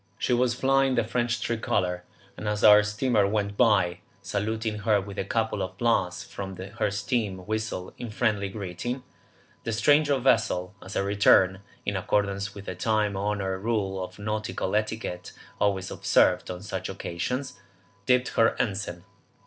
She 0.17 0.33
was 0.33 0.55
flying 0.55 0.95
the 0.95 1.03
French 1.03 1.39
Tricolor, 1.41 2.01
and 2.35 2.47
as 2.47 2.63
our 2.63 2.81
steamer 2.81 3.27
went 3.27 3.55
by, 3.55 3.99
saluting 4.23 4.79
her 4.79 4.99
with 4.99 5.19
a 5.19 5.23
couple 5.23 5.61
of 5.61 5.77
blasts 5.77 6.23
from 6.23 6.55
her 6.57 6.89
steam 6.89 7.45
whistle 7.45 7.93
in 7.99 8.09
friendly 8.09 8.49
greeting, 8.49 9.03
the 9.63 9.71
stranger 9.71 10.17
vessel 10.17 10.73
as 10.81 10.95
a 10.95 11.03
return, 11.03 11.61
in 11.85 11.95
accordance 11.95 12.55
with 12.55 12.65
the 12.65 12.73
time 12.73 13.15
honoured 13.15 13.59
rule 13.61 14.03
of 14.03 14.17
nautical 14.17 14.75
etiquette 14.75 15.33
always 15.59 15.91
observed 15.91 16.49
on 16.49 16.63
such 16.63 16.89
occasions, 16.89 17.59
dipped 18.07 18.29
her 18.29 18.55
ensign. 18.59 19.03